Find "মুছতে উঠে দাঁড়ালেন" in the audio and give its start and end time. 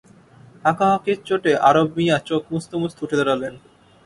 2.81-3.53